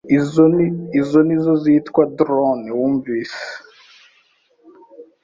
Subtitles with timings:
[1.01, 3.39] Izo nizo zitwa drone wumvise